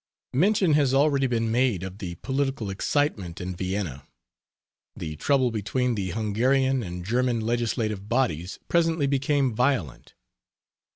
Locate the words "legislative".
7.41-8.09